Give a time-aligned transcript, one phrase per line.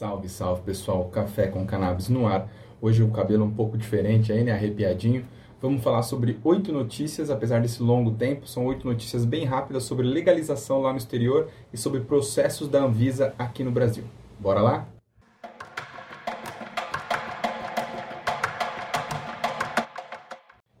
[0.00, 2.48] Salve, salve pessoal, café com cannabis no ar.
[2.80, 5.26] Hoje o cabelo um pouco diferente aí, né, arrepiadinho.
[5.60, 10.06] Vamos falar sobre oito notícias, apesar desse longo tempo, são oito notícias bem rápidas sobre
[10.06, 14.04] legalização lá no exterior e sobre processos da Anvisa aqui no Brasil.
[14.38, 14.88] Bora lá?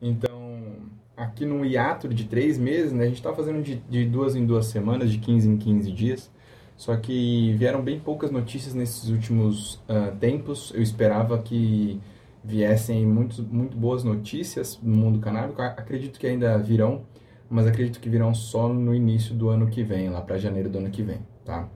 [0.00, 0.76] Então,
[1.14, 4.46] aqui no hiato de três meses, né, a gente está fazendo de, de duas em
[4.46, 6.39] duas semanas, de 15 em 15 dias.
[6.80, 10.72] Só que vieram bem poucas notícias nesses últimos uh, tempos.
[10.74, 12.00] Eu esperava que
[12.42, 15.60] viessem muito, muito boas notícias no mundo canábico.
[15.60, 17.02] Acredito que ainda virão,
[17.50, 20.78] mas acredito que virão só no início do ano que vem, lá para janeiro do
[20.78, 21.68] ano que vem, tá?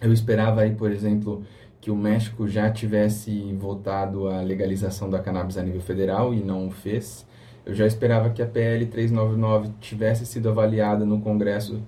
[0.00, 1.44] Eu esperava aí, por exemplo,
[1.78, 6.68] que o México já tivesse votado a legalização da cannabis a nível federal e não
[6.68, 7.26] o fez.
[7.66, 11.82] Eu já esperava que a PL 399 tivesse sido avaliada no Congresso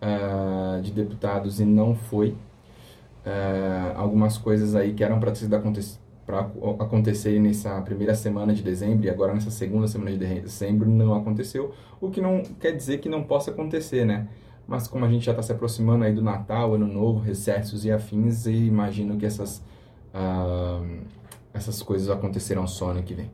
[0.00, 2.30] uh, de deputados e não foi.
[3.24, 5.30] Uh, algumas coisas aí que eram para
[6.78, 11.74] acontecer nessa primeira semana de dezembro e agora nessa segunda semana de dezembro não aconteceu,
[12.00, 14.28] o que não quer dizer que não possa acontecer, né?
[14.66, 17.90] Mas como a gente já está se aproximando aí do Natal, Ano Novo, recessos e
[17.90, 19.58] afins, e imagino que essas,
[20.14, 21.04] uh,
[21.52, 23.30] essas coisas acontecerão só ano que vem.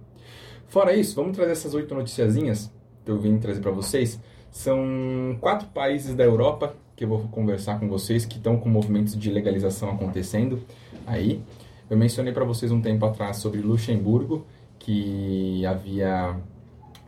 [0.66, 2.72] Fora isso, vamos trazer essas oito noticiazinhas
[3.04, 4.18] que eu vim trazer para vocês
[4.56, 9.14] são quatro países da Europa que eu vou conversar com vocês que estão com movimentos
[9.14, 10.62] de legalização acontecendo
[11.06, 11.42] aí.
[11.90, 14.46] Eu mencionei para vocês um tempo atrás sobre Luxemburgo,
[14.78, 16.36] que havia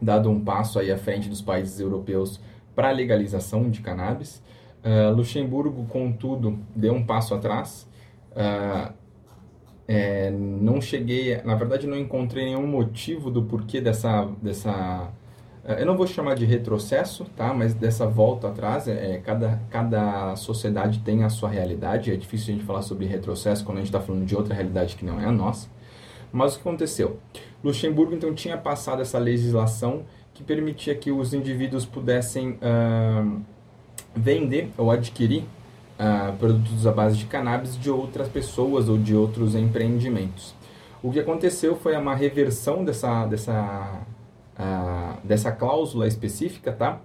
[0.00, 2.38] dado um passo aí à frente dos países europeus
[2.76, 4.42] para a legalização de cannabis.
[4.84, 7.88] Uh, Luxemburgo, contudo, deu um passo atrás.
[8.32, 8.92] Uh,
[9.88, 15.10] é, não cheguei, na verdade, não encontrei nenhum motivo do porquê dessa, dessa
[15.64, 17.52] eu não vou chamar de retrocesso, tá?
[17.52, 22.10] Mas dessa volta atrás, é, é, cada, cada sociedade tem a sua realidade.
[22.10, 24.96] É difícil a gente falar sobre retrocesso quando a gente está falando de outra realidade
[24.96, 25.69] que não é a nossa.
[26.32, 27.19] Mas o que aconteceu?
[27.62, 33.40] Luxemburgo então tinha passado essa legislação que permitia que os indivíduos pudessem uh,
[34.14, 35.42] vender ou adquirir
[35.98, 40.54] uh, produtos à base de cannabis de outras pessoas ou de outros empreendimentos.
[41.02, 44.00] O que aconteceu foi uma reversão dessa, dessa
[45.24, 47.00] dessa cláusula específica, tá?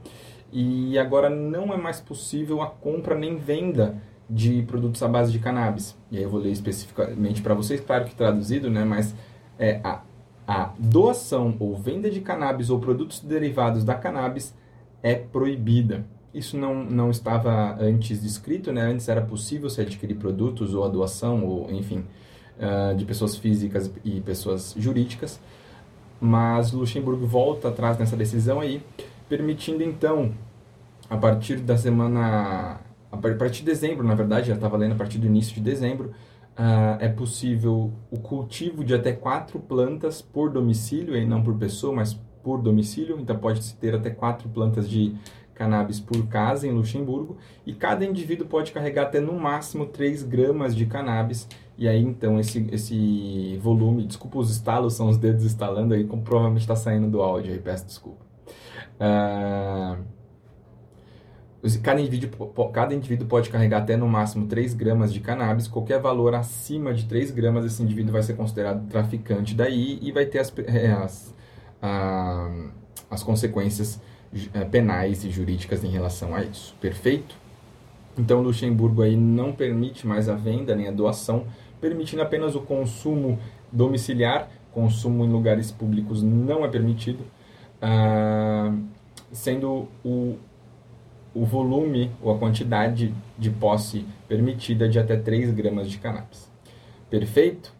[0.52, 3.96] E agora não é mais possível a compra nem venda
[4.30, 5.98] de produtos à base de cannabis.
[6.12, 8.84] E aí eu vou ler especificamente para vocês, claro que traduzido, né?
[8.84, 9.16] Mas
[9.60, 10.02] é a,
[10.48, 14.56] a doação ou venda de cannabis ou produtos derivados da cannabis
[15.02, 16.06] é proibida.
[16.34, 18.82] Isso não, não estava antes descrito, né?
[18.82, 22.06] Antes era possível se adquirir produtos ou a doação, ou enfim,
[22.58, 25.40] uh, de pessoas físicas e pessoas jurídicas
[26.20, 28.82] mas Luxemburgo volta atrás nessa decisão aí,
[29.28, 30.32] permitindo então,
[31.10, 32.80] a partir da semana,
[33.12, 36.12] a partir de dezembro, na verdade, já estava lendo a partir do início de dezembro,
[36.58, 41.94] uh, é possível o cultivo de até quatro plantas por domicílio, e não por pessoa,
[41.94, 45.16] mas por domicílio, então pode-se ter até quatro plantas de
[45.54, 50.76] cannabis por casa em Luxemburgo, e cada indivíduo pode carregar até no máximo 3 gramas
[50.76, 51.48] de cannabis
[51.78, 56.22] e aí, então, esse, esse volume, desculpa os estalos, são os dedos estalando aí, como
[56.22, 58.24] provavelmente está saindo do áudio aí, peço desculpa.
[58.96, 60.04] Uh,
[61.82, 66.36] cada, indivíduo, cada indivíduo pode carregar até no máximo 3 gramas de cannabis, qualquer valor
[66.36, 70.54] acima de 3 gramas, esse indivíduo vai ser considerado traficante daí e vai ter as,
[70.68, 71.34] é, as,
[71.82, 72.70] uh,
[73.10, 74.00] as consequências
[74.72, 76.76] penais e jurídicas em relação a isso.
[76.82, 77.36] Perfeito?
[78.18, 81.46] Então, Luxemburgo aí não permite mais a venda nem a doação
[81.84, 83.38] permitindo apenas o consumo
[83.70, 87.26] domiciliar, consumo em lugares públicos não é permitido,
[87.82, 88.74] ah,
[89.34, 90.38] sendo o,
[91.36, 96.50] o volume ou a quantidade de posse permitida de até 3 gramas de cannabis.
[97.10, 97.74] Perfeito?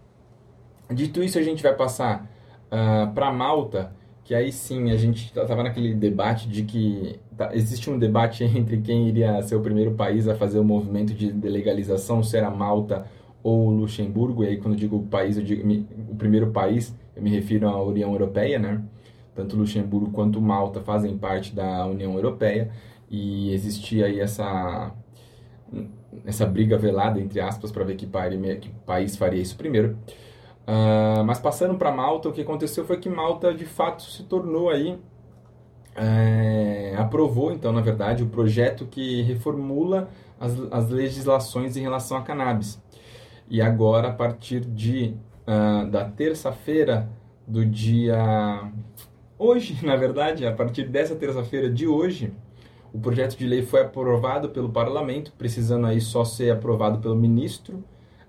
[0.94, 2.30] Dito isso, a gente vai passar
[2.70, 7.90] ah, para Malta, que aí sim a gente estava naquele debate de que tá, existe
[7.90, 12.24] um debate entre quem iria ser o primeiro país a fazer o movimento de legalização,
[12.24, 13.06] se era Malta
[13.44, 15.68] ou Luxemburgo, e aí quando digo país, eu digo
[16.10, 18.82] o primeiro país, eu me refiro à União Europeia, né?
[19.36, 22.72] Tanto Luxemburgo quanto Malta fazem parte da União Europeia
[23.10, 24.94] e existia aí essa
[26.26, 29.98] essa briga velada entre aspas para ver que, que país faria isso primeiro.
[30.66, 34.70] Uh, mas passando para Malta, o que aconteceu foi que Malta de fato se tornou
[34.70, 34.98] aí
[35.96, 42.22] é, aprovou então na verdade o projeto que reformula as, as legislações em relação a
[42.22, 42.82] cannabis.
[43.50, 45.16] E agora, a partir de,
[45.48, 47.10] uh, da terça-feira
[47.48, 48.18] do dia.
[49.38, 52.34] Hoje, na verdade, a partir dessa terça-feira de hoje,
[52.92, 57.84] o projeto de lei foi aprovado pelo parlamento, precisando aí só ser aprovado pelo ministro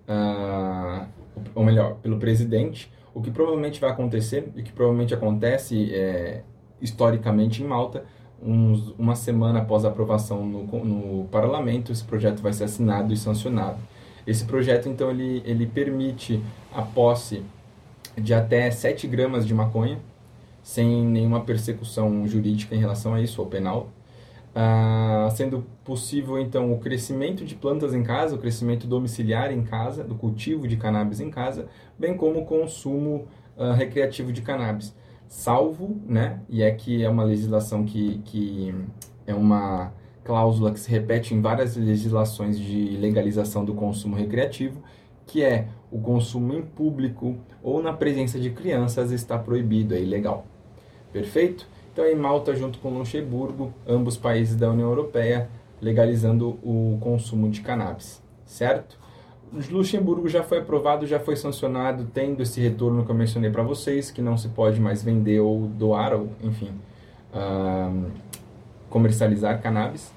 [0.09, 1.07] uh,
[1.55, 6.43] ou melhor, pelo presidente, o que provavelmente vai acontecer, e que provavelmente acontece é,
[6.81, 8.05] historicamente em Malta,
[8.43, 13.17] uns, uma semana após a aprovação no, no parlamento, esse projeto vai ser assinado e
[13.17, 13.79] sancionado.
[14.27, 16.43] Esse projeto, então, ele, ele permite
[16.73, 17.43] a posse
[18.17, 19.99] de até 7 gramas de maconha,
[20.63, 23.89] sem nenhuma persecução jurídica em relação a isso, ou penal,
[24.55, 30.05] ah, sendo possível então o crescimento de plantas em casa, o crescimento domiciliar em casa,
[30.05, 31.67] do cultivo de cannabis em casa,
[31.99, 33.27] bem como o consumo
[33.59, 34.95] ah, recreativo de cannabis,
[35.27, 38.75] salvo, né, e é que é uma legislação que, que
[39.27, 39.93] é uma
[40.23, 44.81] cláusula que se repete em várias legislações de legalização do consumo recreativo,
[45.27, 50.47] que é o consumo em público ou na presença de crianças está proibido, é ilegal.
[51.12, 51.69] Perfeito?
[51.94, 55.49] Então, em Malta, junto com Luxemburgo, ambos países da União Europeia,
[55.81, 58.99] legalizando o consumo de cannabis, certo?
[59.70, 64.11] Luxemburgo já foi aprovado, já foi sancionado, tendo esse retorno que eu mencionei para vocês,
[64.11, 66.73] que não se pode mais vender ou doar, ou enfim,
[67.32, 68.11] uh,
[68.90, 70.12] comercializar cannabis.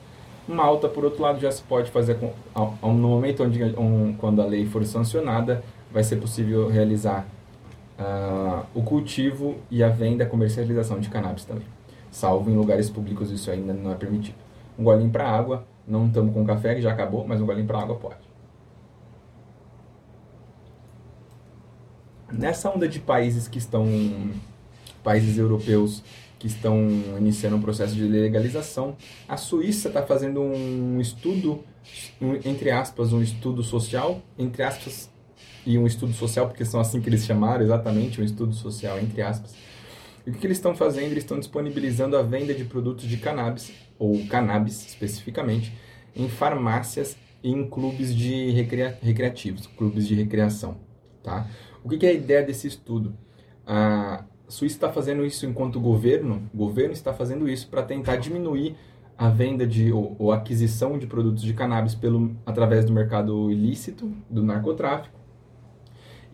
[0.48, 2.34] Malta, por outro lado, já se pode fazer, com,
[2.88, 7.28] no momento onde, um, quando a lei for sancionada, vai ser possível realizar
[8.00, 11.66] uh, o cultivo e a venda e comercialização de cannabis também.
[12.12, 14.36] Salvo em lugares públicos isso ainda não é permitido.
[14.78, 17.80] Um golinho para água, não estamos com café que já acabou, mas um golinho para
[17.80, 18.28] água pode.
[22.32, 23.88] Nessa onda de países que estão,
[25.04, 26.04] países europeus
[26.38, 26.78] que estão
[27.18, 28.96] iniciando um processo de legalização,
[29.28, 31.64] a Suíça está fazendo um estudo,
[32.22, 35.10] um, entre aspas, um estudo social, entre aspas,
[35.68, 39.22] e um estudo social, porque são assim que eles chamaram exatamente, um estudo social, entre
[39.22, 39.54] aspas.
[40.26, 41.12] E o que, que eles estão fazendo?
[41.12, 45.74] Eles estão disponibilizando a venda de produtos de cannabis, ou cannabis especificamente,
[46.16, 50.78] em farmácias e em clubes de recria recreativos, clubes de recreação.
[51.22, 51.46] Tá?
[51.84, 53.14] O que, que é a ideia desse estudo?
[53.66, 58.78] A Suíça está fazendo isso enquanto governo, o governo está fazendo isso para tentar diminuir
[59.18, 64.10] a venda de ou, ou, aquisição de produtos de cannabis pelo através do mercado ilícito,
[64.30, 65.18] do narcotráfico,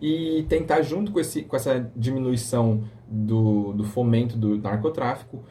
[0.00, 5.42] e tentar, junto com, esse, com essa diminuição do, do fomento do narcotráfico,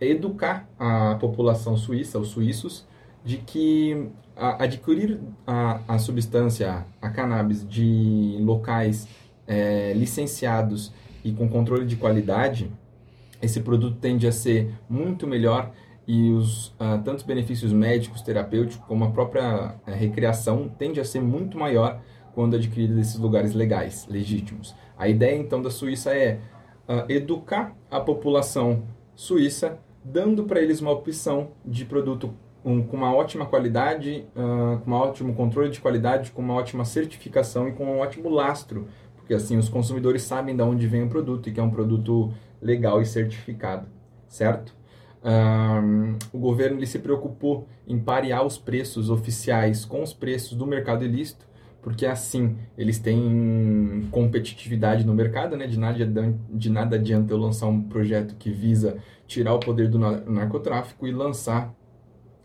[0.00, 2.86] educar a população suíça, os suíços,
[3.24, 9.08] de que a, adquirir a, a substância, a cannabis, de locais
[9.46, 10.92] é, licenciados
[11.24, 12.70] e com controle de qualidade,
[13.40, 15.72] esse produto tende a ser muito melhor
[16.06, 21.20] e os uh, tantos benefícios médicos, terapêuticos, como a própria uh, recreação, tende a ser
[21.20, 22.00] muito maior
[22.34, 24.74] quando adquirido desses lugares legais, legítimos.
[24.96, 26.40] A ideia então da Suíça é
[26.88, 28.82] uh, educar a população
[29.14, 32.34] suíça, dando para eles uma opção de produto
[32.64, 36.84] um, com uma ótima qualidade, uh, com um ótimo controle de qualidade, com uma ótima
[36.84, 41.08] certificação e com um ótimo lastro, porque assim os consumidores sabem de onde vem o
[41.08, 43.86] produto e que é um produto legal e certificado,
[44.26, 44.74] certo?
[45.22, 50.66] Um, o governo ele se preocupou em parear os preços oficiais com os preços do
[50.66, 51.46] mercado ilícito
[51.84, 55.66] porque assim eles têm competitividade no mercado, né?
[55.66, 59.98] De nada, de nada adianta eu lançar um projeto que visa tirar o poder do
[59.98, 61.74] narcotráfico e lançar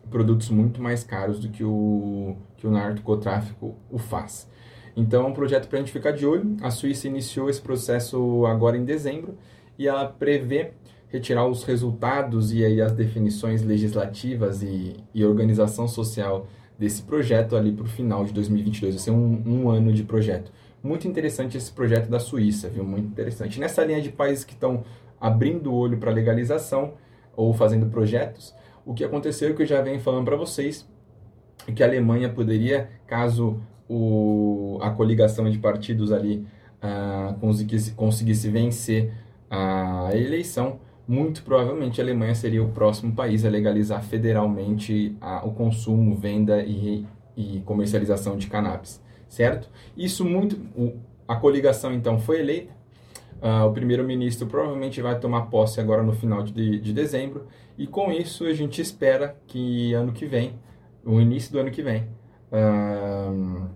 [0.10, 4.52] produtos muito mais caros do que o, que o narcotráfico o faz.
[4.94, 6.58] Então é um projeto para a gente ficar de olho.
[6.62, 9.38] A Suíça iniciou esse processo agora em dezembro
[9.78, 10.74] e ela prevê
[11.08, 16.46] retirar os resultados e aí as definições legislativas e, e organização social
[16.80, 18.96] desse projeto ali para o final de 2022.
[18.96, 20.52] Vai ser um, um ano de projeto.
[20.82, 22.86] Muito interessante esse projeto da Suíça, viu?
[22.86, 23.60] Muito interessante.
[23.60, 24.86] Nessa linha de países que estão
[25.20, 26.94] abrindo o olho para legalização
[27.36, 28.56] ou fazendo projetos,
[28.86, 30.88] o que aconteceu é que eu já venho falando para vocês
[31.76, 36.48] que a Alemanha poderia, caso o, a coligação de partidos ali
[36.82, 39.12] uh, conseguisse, conseguisse vencer
[39.50, 45.52] a eleição, muito provavelmente a Alemanha seria o próximo país a legalizar federalmente a, o
[45.52, 47.04] consumo, venda e,
[47.36, 49.68] e comercialização de cannabis, certo?
[49.98, 50.94] Isso muito, o,
[51.28, 52.72] a coligação então foi eleita,
[53.42, 57.48] uh, o primeiro-ministro provavelmente vai tomar posse agora no final de, de dezembro.
[57.76, 60.60] E com isso a gente espera que ano que vem,
[61.04, 62.04] no início do ano que vem,
[62.52, 63.68] uh,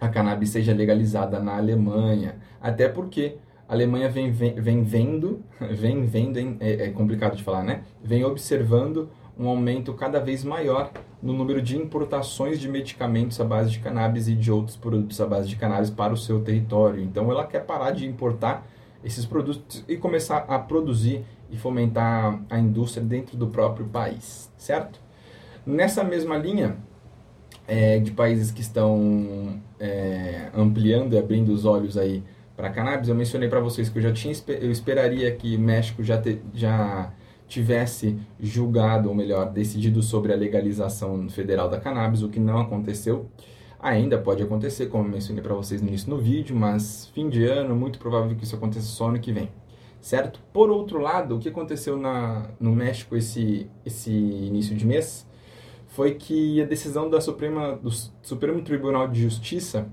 [0.00, 6.06] a cannabis seja legalizada na Alemanha, até porque a Alemanha vem, vem, vem vendo, vem
[6.06, 7.82] vendo, é, é complicado de falar, né?
[8.02, 10.90] Vem observando um aumento cada vez maior
[11.22, 15.26] no número de importações de medicamentos à base de cannabis e de outros produtos à
[15.26, 17.02] base de cannabis para o seu território.
[17.02, 18.66] Então ela quer parar de importar
[19.04, 25.00] esses produtos e começar a produzir e fomentar a indústria dentro do próprio país, certo?
[25.64, 26.76] Nessa mesma linha,
[27.66, 32.22] é, de países que estão é, ampliando e abrindo os olhos aí
[32.58, 36.02] para cannabis, eu mencionei para vocês que eu já tinha eu esperaria que o México
[36.02, 37.12] já, te, já
[37.46, 43.30] tivesse julgado, ou melhor, decidido sobre a legalização federal da cannabis, o que não aconteceu.
[43.78, 47.44] Ainda pode acontecer, como eu mencionei para vocês no início no vídeo, mas fim de
[47.44, 49.48] ano, muito provável que isso aconteça só ano que vem,
[50.00, 50.40] certo?
[50.52, 55.24] Por outro lado, o que aconteceu na, no México esse, esse início de mês
[55.86, 59.88] foi que a decisão da Suprema, do Supremo Tribunal de Justiça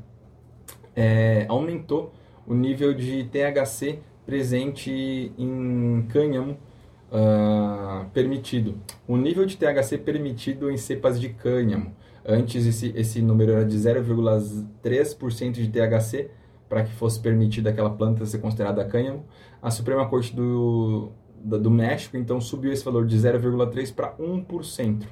[0.96, 2.12] é, aumentou
[2.48, 6.58] o nível de THC presente em cânhamo
[7.12, 8.76] uh, permitido.
[9.08, 11.96] O nível de THC permitido em cepas de cânhamo.
[12.28, 16.32] Antes esse, esse número era de 0,3% de THC
[16.68, 19.26] para que fosse permitida aquela planta ser considerada cânhamo.
[19.62, 21.12] A Suprema Corte do,
[21.44, 25.04] do México então subiu esse valor de 0,3% para 1%.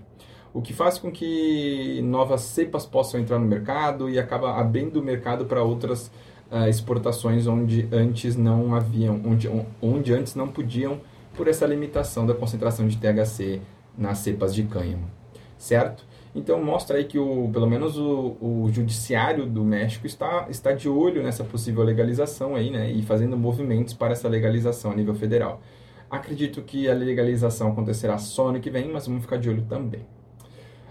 [0.54, 5.04] O que faz com que novas cepas possam entrar no mercado e acaba abrindo o
[5.04, 6.12] mercado para outras
[6.54, 9.50] uh, exportações onde antes não haviam, onde,
[9.82, 11.02] onde antes não podiam
[11.36, 13.60] por essa limitação da concentração de THC
[13.98, 15.10] nas cepas de cânhamo,
[15.58, 16.06] certo?
[16.36, 20.90] Então mostra aí que o, pelo menos o, o judiciário do México está, está de
[20.90, 25.62] olho nessa possível legalização aí, né, e fazendo movimentos para essa legalização a nível federal.
[26.10, 30.02] Acredito que a legalização acontecerá só ano que vem, mas vamos ficar de olho também.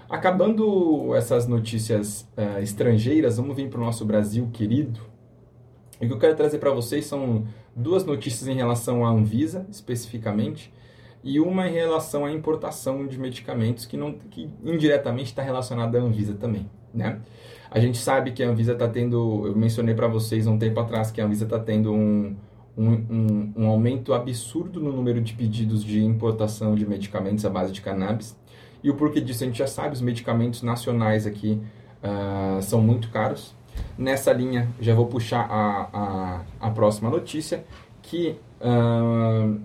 [0.09, 5.12] Acabando essas notícias uh, estrangeiras, vamos vir para o nosso Brasil querido.
[6.03, 10.73] O que eu quero trazer para vocês são duas notícias em relação à Anvisa, especificamente,
[11.23, 16.03] e uma em relação à importação de medicamentos que, não, que indiretamente está relacionada à
[16.03, 17.21] Anvisa também, né?
[17.71, 21.13] A gente sabe que a Anvisa está tendo, eu mencionei para vocês um tempo atrás
[21.13, 22.37] que a Anvisa está tendo um,
[22.77, 27.73] um, um, um, aumento absurdo no número de pedidos de importação de medicamentos à base
[27.73, 28.37] de cannabis.
[28.83, 31.61] E o porquê disso a gente já sabe, os medicamentos nacionais aqui
[32.03, 33.55] uh, são muito caros.
[33.97, 37.65] Nessa linha, já vou puxar a, a, a próxima notícia,
[38.01, 39.61] que uh,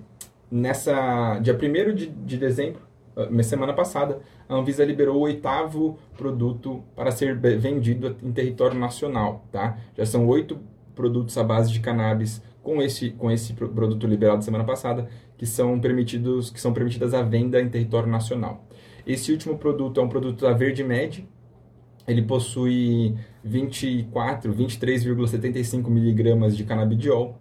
[0.51, 2.81] nessa dia 1 de, de dezembro,
[3.15, 9.45] uh, semana passada, a Anvisa liberou o oitavo produto para ser vendido em território nacional.
[9.51, 9.77] Tá?
[9.97, 10.59] Já são oito
[10.95, 15.79] produtos à base de cannabis com esse, com esse produto liberado semana passada que são
[15.79, 18.65] permitidos que são permitidas a venda em território nacional.
[19.05, 21.25] Esse último produto é um produto da Verde Med,
[22.07, 27.37] ele possui 24, 23,75 miligramas de canabidiol,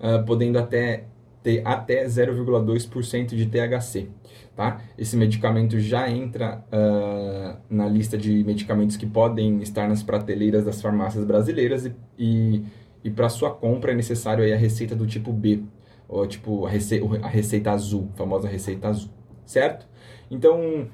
[0.00, 1.04] uh, podendo até
[1.46, 4.08] ter até 0,2% de THC.
[4.56, 4.80] Tá?
[4.98, 10.82] Esse medicamento já entra uh, na lista de medicamentos que podem estar nas prateleiras das
[10.82, 12.64] farmácias brasileiras e, e,
[13.04, 15.62] e para sua compra é necessário aí a receita do tipo B,
[16.08, 19.10] ou tipo a, rece a receita azul, a famosa receita azul,
[19.44, 19.86] certo?
[20.28, 20.88] Então,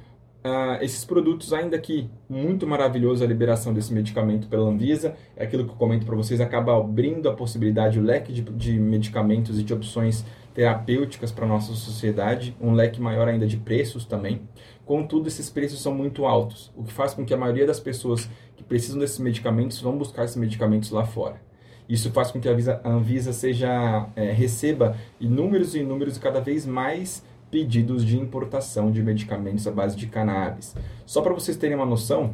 [0.44, 5.64] Uh, esses produtos, ainda que muito maravilhoso a liberação desse medicamento pela Anvisa, é aquilo
[5.64, 9.62] que eu comento para vocês, acaba abrindo a possibilidade, o leque de, de medicamentos e
[9.62, 14.42] de opções terapêuticas para nossa sociedade, um leque maior ainda de preços também.
[14.84, 18.28] Contudo, esses preços são muito altos, o que faz com que a maioria das pessoas
[18.56, 21.40] que precisam desses medicamentos vão buscar esses medicamentos lá fora.
[21.88, 26.20] Isso faz com que a Anvisa, a Anvisa seja, é, receba inúmeros e inúmeros e
[26.20, 30.74] cada vez mais pedidos de importação de medicamentos à base de cannabis.
[31.04, 32.32] Só para vocês terem uma noção,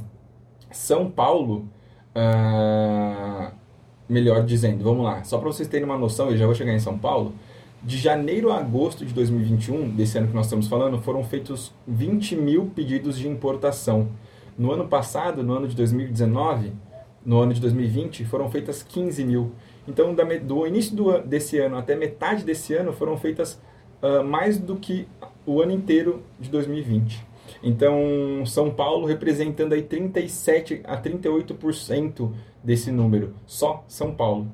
[0.70, 1.68] São Paulo,
[2.14, 3.52] uh,
[4.08, 6.78] melhor dizendo, vamos lá, só para vocês terem uma noção, eu já vou chegar em
[6.78, 7.34] São Paulo,
[7.82, 12.36] de janeiro a agosto de 2021, desse ano que nós estamos falando, foram feitos 20
[12.36, 14.08] mil pedidos de importação.
[14.56, 16.72] No ano passado, no ano de 2019,
[17.26, 19.52] no ano de 2020, foram feitas 15 mil.
[19.86, 23.60] Então, do início do, desse ano até metade desse ano, foram feitas
[24.02, 25.06] uh, mais do que
[25.46, 27.26] o ano inteiro de 2020.
[27.62, 34.46] Então, São Paulo representando aí 37 a 38% desse número, só São Paulo.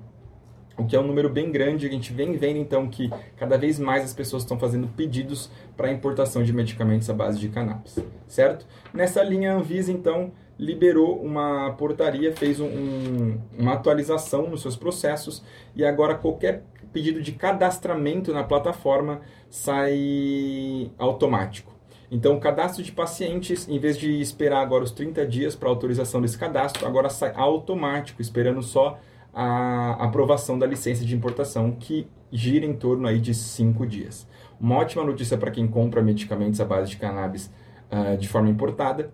[0.77, 3.79] O que é um número bem grande, a gente vem vendo então que cada vez
[3.79, 7.97] mais as pessoas estão fazendo pedidos para importação de medicamentos à base de cannabis,
[8.27, 8.67] certo?
[8.93, 15.43] Nessa linha, Anvisa então liberou uma portaria, fez um, um, uma atualização nos seus processos
[15.75, 19.21] e agora qualquer pedido de cadastramento na plataforma
[19.51, 21.75] sai automático.
[22.11, 26.21] Então, o cadastro de pacientes, em vez de esperar agora os 30 dias para autorização
[26.21, 29.01] desse cadastro, agora sai automático, esperando só
[29.33, 34.29] a aprovação da licença de importação, que gira em torno aí de 5 dias.
[34.61, 37.51] Uma ótima notícia para quem compra medicamentos à base de cannabis
[37.91, 39.13] uh, de forma importada,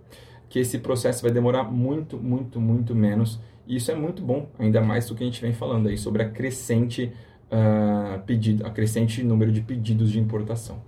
[0.50, 3.40] que esse processo vai demorar muito, muito, muito menos.
[3.66, 6.24] E isso é muito bom, ainda mais do que a gente vem falando aí sobre
[6.24, 7.12] a crescente
[7.46, 10.82] uh, pedido, a crescente número de pedidos de importação.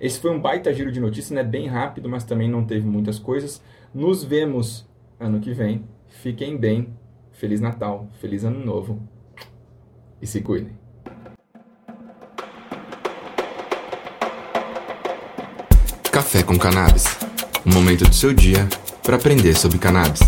[0.00, 1.42] Esse foi um baita giro de notícias, né?
[1.42, 3.60] bem rápido, mas também não teve muitas coisas.
[3.92, 5.84] Nos vemos ano que vem.
[6.06, 6.88] Fiquem bem.
[7.32, 9.00] Feliz Natal, feliz Ano Novo
[10.20, 10.72] e se cuidem.
[16.10, 17.27] Café com Cannabis
[17.66, 18.68] um momento do seu dia
[19.02, 20.20] para aprender sobre cannabis.